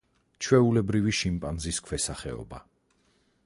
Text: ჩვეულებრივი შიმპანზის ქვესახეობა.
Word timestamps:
ჩვეულებრივი 0.45 1.13
შიმპანზის 1.19 1.81
ქვესახეობა. 1.89 2.63